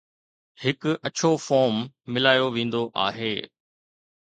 هڪ 0.63 0.81
اڇو 1.09 1.31
فوم 1.45 1.75
ملايو 2.13 2.45
ويندو 2.55 2.83
آهي 3.07 3.33